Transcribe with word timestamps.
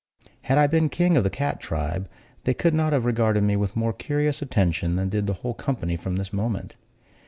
Had 0.41 0.57
I 0.57 0.65
been 0.65 0.89
king 0.89 1.15
of 1.15 1.23
the 1.23 1.29
cat 1.29 1.59
tribe, 1.59 2.09
they 2.43 2.55
could 2.55 2.73
not 2.73 2.91
have 2.91 3.05
regarded 3.05 3.43
me 3.43 3.55
with 3.55 3.75
more 3.75 3.93
curious 3.93 4.41
attention 4.41 4.95
than 4.95 5.09
did 5.09 5.27
the 5.27 5.33
whole 5.45 5.53
company 5.53 5.95
from 5.95 6.15
this 6.15 6.33
moment. 6.33 6.75